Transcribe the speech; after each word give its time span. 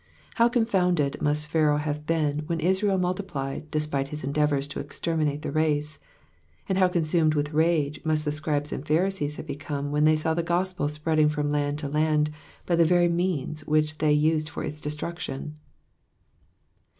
How 0.41 0.49
confounded 0.49 1.21
must 1.21 1.45
Pharaoh 1.45 1.77
have 1.77 2.07
been 2.07 2.39
when 2.47 2.59
Israel 2.59 2.97
multiplied, 2.97 3.69
despite 3.69 4.07
his 4.07 4.23
en 4.23 4.33
deavours 4.33 4.67
to 4.69 4.79
exterminate 4.79 5.43
the 5.43 5.51
race; 5.51 5.99
and 6.67 6.79
how 6.79 6.87
consumed 6.87 7.35
with 7.35 7.53
rage 7.53 8.03
must 8.03 8.25
the 8.25 8.31
Scribes 8.31 8.71
and 8.71 8.83
Pharisees 8.83 9.35
have 9.35 9.45
become 9.45 9.91
when 9.91 10.05
they 10.05 10.15
saw 10.15 10.33
the 10.33 10.41
gospel 10.41 10.87
spreading 10.89 11.29
from 11.29 11.51
land 11.51 11.77
to 11.77 11.87
land 11.87 12.31
by 12.65 12.75
the 12.75 12.83
very 12.83 13.09
means 13.09 13.67
which 13.67 13.99
they 13.99 14.11
used 14.11 14.49
for 14.49 14.63
its 14.63 14.81
destruction. 14.81 15.59